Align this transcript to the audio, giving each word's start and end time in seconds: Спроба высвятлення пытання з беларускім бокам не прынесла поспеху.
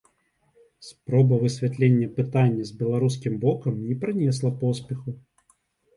Спроба 0.87 1.37
высвятлення 1.43 2.07
пытання 2.17 2.63
з 2.69 2.75
беларускім 2.81 3.37
бокам 3.47 3.79
не 3.91 3.99
прынесла 4.05 4.53
поспеху. 4.63 5.09